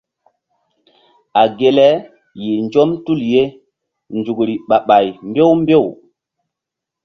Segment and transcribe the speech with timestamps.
[1.41, 1.87] A ge le
[2.41, 3.43] yih nzɔm tul ye
[4.17, 5.85] nzukri ɓah ɓay mbew mbew.